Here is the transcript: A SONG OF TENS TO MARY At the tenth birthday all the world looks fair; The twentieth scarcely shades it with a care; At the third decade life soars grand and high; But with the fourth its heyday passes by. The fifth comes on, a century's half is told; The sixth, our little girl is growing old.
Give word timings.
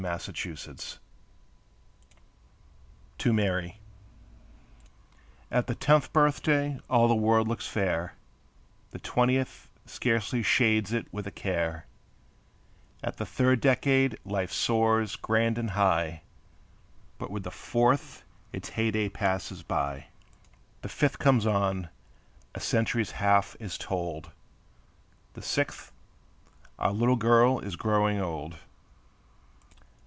A 0.03 0.17
SONG 0.19 0.53
OF 0.53 0.59
TENS 0.63 0.99
TO 3.19 3.31
MARY 3.33 3.79
At 5.51 5.67
the 5.67 5.75
tenth 5.75 6.11
birthday 6.11 6.79
all 6.89 7.07
the 7.07 7.13
world 7.13 7.47
looks 7.47 7.67
fair; 7.67 8.15
The 8.89 8.97
twentieth 8.99 9.69
scarcely 9.85 10.41
shades 10.41 10.91
it 10.91 11.05
with 11.13 11.27
a 11.27 11.31
care; 11.31 11.85
At 13.03 13.17
the 13.17 13.27
third 13.27 13.61
decade 13.61 14.17
life 14.25 14.51
soars 14.51 15.15
grand 15.15 15.59
and 15.59 15.69
high; 15.69 16.23
But 17.19 17.29
with 17.29 17.43
the 17.43 17.51
fourth 17.51 18.23
its 18.51 18.69
heyday 18.69 19.07
passes 19.07 19.61
by. 19.61 20.07
The 20.81 20.89
fifth 20.89 21.19
comes 21.19 21.45
on, 21.45 21.89
a 22.55 22.59
century's 22.59 23.11
half 23.11 23.55
is 23.59 23.77
told; 23.77 24.31
The 25.33 25.43
sixth, 25.43 25.91
our 26.79 26.91
little 26.91 27.17
girl 27.17 27.59
is 27.59 27.75
growing 27.75 28.19
old. 28.19 28.55